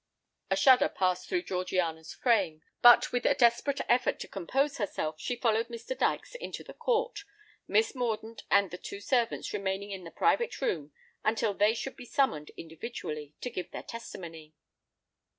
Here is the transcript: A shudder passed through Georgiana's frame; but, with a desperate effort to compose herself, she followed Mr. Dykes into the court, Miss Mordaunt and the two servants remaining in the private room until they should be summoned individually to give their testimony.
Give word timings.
A 0.49 0.55
shudder 0.55 0.89
passed 0.89 1.29
through 1.29 1.43
Georgiana's 1.43 2.11
frame; 2.11 2.63
but, 2.81 3.11
with 3.11 3.23
a 3.23 3.35
desperate 3.35 3.81
effort 3.87 4.17
to 4.21 4.27
compose 4.27 4.79
herself, 4.79 5.21
she 5.21 5.35
followed 5.35 5.67
Mr. 5.67 5.95
Dykes 5.95 6.33
into 6.33 6.63
the 6.63 6.73
court, 6.73 7.23
Miss 7.67 7.93
Mordaunt 7.93 8.41
and 8.49 8.71
the 8.71 8.79
two 8.79 8.99
servants 8.99 9.53
remaining 9.53 9.91
in 9.91 10.03
the 10.03 10.09
private 10.09 10.59
room 10.59 10.91
until 11.23 11.53
they 11.53 11.75
should 11.75 11.95
be 11.95 12.05
summoned 12.05 12.49
individually 12.57 13.35
to 13.41 13.51
give 13.51 13.69
their 13.69 13.83
testimony. 13.83 14.55